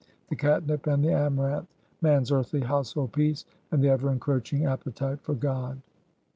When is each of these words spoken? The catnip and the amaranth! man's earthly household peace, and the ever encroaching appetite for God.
The 0.31 0.35
catnip 0.35 0.87
and 0.87 1.05
the 1.05 1.11
amaranth! 1.11 1.67
man's 2.01 2.31
earthly 2.31 2.61
household 2.61 3.11
peace, 3.13 3.45
and 3.69 3.83
the 3.83 3.89
ever 3.89 4.11
encroaching 4.11 4.65
appetite 4.65 5.21
for 5.21 5.35
God. 5.35 5.79